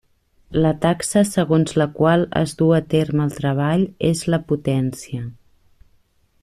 [0.63, 5.29] La taxa segons la qual es du a terme el treball és la potència.